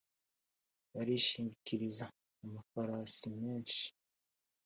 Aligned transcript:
Barishingikiriza 0.93 2.05
amafarasi 2.45 3.27
menshi 3.41 3.85